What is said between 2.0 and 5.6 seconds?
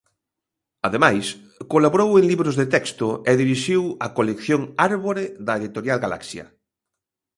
en libros de texto e dirixiu a colección Árbore da